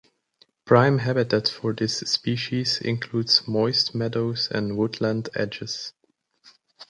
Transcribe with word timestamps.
Prime 0.65 0.97
habitat 0.97 1.47
for 1.47 1.73
this 1.73 1.99
species 1.99 2.79
includes 2.81 3.47
moist 3.47 3.93
meadows 3.93 4.47
and 4.49 4.75
woodland 4.75 5.29
edges. 5.35 5.93